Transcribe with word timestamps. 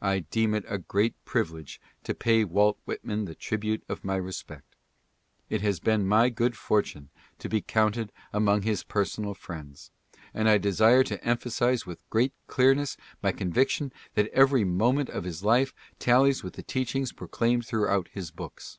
I 0.00 0.20
deem 0.20 0.54
it 0.54 0.64
a 0.68 0.78
great 0.78 1.22
privilege 1.26 1.82
to 2.04 2.14
pay 2.14 2.44
Walt 2.44 2.78
Whitman 2.86 3.26
the 3.26 3.34
tribute 3.34 3.84
of 3.86 4.04
my 4.06 4.16
respect. 4.16 4.74
It 5.50 5.60
has 5.60 5.80
been 5.80 6.06
my^good 6.06 6.54
fortune 6.54 7.10
to 7.38 7.50
be 7.50 7.60
counted 7.60 8.10
among 8.32 8.62
his 8.62 8.82
personal 8.82 9.34
friends, 9.34 9.90
and 10.32 10.48
I 10.48 10.56
desire 10.56 11.04
to 11.04 11.22
emphasize 11.22 11.84
with 11.84 11.98
great 12.08 12.32
clearness 12.46 12.96
my 13.22 13.32
conviction 13.32 13.92
that 14.14 14.28
every 14.28 14.64
nfoment 14.64 15.10
of 15.10 15.24
his 15.24 15.44
life 15.44 15.74
tallies 15.98 16.42
with 16.42 16.54
the 16.54 16.62
teachings 16.62 17.12
proclaimed 17.12 17.66
throughout 17.66 18.08
his 18.12 18.30
books. 18.30 18.78